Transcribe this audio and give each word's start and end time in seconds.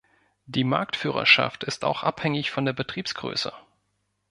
Die 0.47 0.63
Marktführerschaft 0.63 1.63
ist 1.63 1.85
auch 1.85 2.01
abhängig 2.01 2.49
von 2.49 2.65
der 2.65 2.73
Betriebsgröße. 2.73 3.53